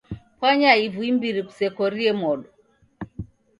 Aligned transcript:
Pwanya 0.37 0.71
ivu 0.85 1.01
imbiri 1.11 1.39
kusekorie 1.47 2.11
modo. 2.21 2.47